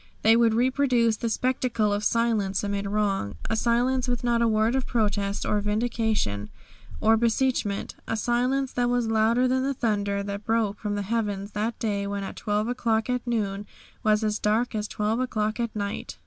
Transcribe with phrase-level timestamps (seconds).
[0.23, 4.73] They would reproduce the spectacle of silence amid wrong; a silence with not a word
[4.73, 6.49] of protest, or vindication,
[6.99, 11.51] or beseechment; a silence that was louder than the thunder that broke from the heavens
[11.51, 13.67] that day when at 12 o'clock at noon
[14.01, 16.17] was as dark as 12 o'clock at night.